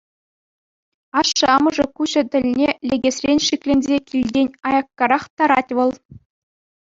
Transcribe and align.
Ашшӗ-амӑшӗ 1.19 1.85
куҫӗ 1.99 2.21
тӗлне 2.35 2.69
лекесрен 2.93 3.39
шикленсе 3.49 3.97
килтен 4.09 4.47
аяккарах 4.71 5.25
тарать 5.43 5.71
вӑл. 5.83 5.91